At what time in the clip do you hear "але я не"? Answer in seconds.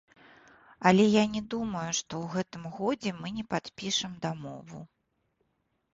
0.91-1.41